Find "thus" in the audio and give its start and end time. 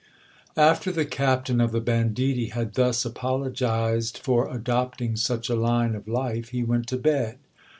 2.73-3.05